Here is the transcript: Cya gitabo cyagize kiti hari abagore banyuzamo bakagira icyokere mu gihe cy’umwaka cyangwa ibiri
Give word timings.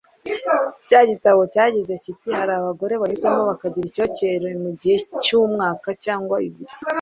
Cya 0.89 1.01
gitabo 1.09 1.41
cyagize 1.53 1.93
kiti 2.03 2.29
hari 2.39 2.53
abagore 2.55 2.93
banyuzamo 3.01 3.41
bakagira 3.51 3.85
icyokere 3.89 4.49
mu 4.63 4.69
gihe 4.79 4.95
cy’umwaka 5.23 5.89
cyangwa 6.03 6.35
ibiri 6.47 6.73